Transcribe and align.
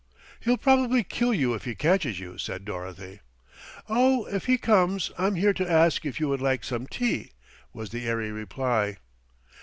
"He'll 0.39 0.57
probably 0.57 1.03
kill 1.03 1.31
you 1.31 1.53
if 1.53 1.65
he 1.65 1.75
catches 1.75 2.19
you," 2.19 2.39
said 2.39 2.65
Dorothy. 2.65 3.19
"Oh, 3.87 4.25
if 4.25 4.45
he 4.45 4.57
comes 4.57 5.11
I'm 5.15 5.35
here 5.35 5.53
to 5.53 5.71
ask 5.71 6.07
if 6.07 6.19
you 6.19 6.27
would 6.27 6.41
like 6.41 6.63
some 6.63 6.87
tea," 6.87 7.33
was 7.71 7.91
the 7.91 8.07
airy 8.07 8.31
reply. 8.31 8.97